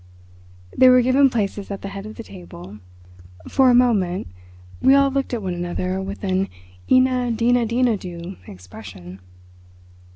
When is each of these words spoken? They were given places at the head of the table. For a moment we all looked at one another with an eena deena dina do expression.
They 0.75 0.89
were 0.89 1.03
given 1.03 1.29
places 1.29 1.69
at 1.69 1.83
the 1.83 1.89
head 1.89 2.07
of 2.07 2.15
the 2.15 2.23
table. 2.23 2.79
For 3.47 3.69
a 3.69 3.75
moment 3.75 4.25
we 4.81 4.95
all 4.95 5.11
looked 5.11 5.31
at 5.31 5.43
one 5.43 5.53
another 5.53 6.01
with 6.01 6.23
an 6.23 6.49
eena 6.89 7.29
deena 7.31 7.67
dina 7.67 7.97
do 7.97 8.35
expression. 8.47 9.19